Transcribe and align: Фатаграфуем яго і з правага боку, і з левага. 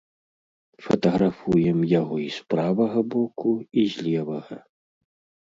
Фатаграфуем 0.85 1.79
яго 2.01 2.15
і 2.23 2.25
з 2.37 2.41
правага 2.55 2.99
боку, 3.17 3.53
і 3.83 3.85
з 3.95 4.09
левага. 4.09 4.57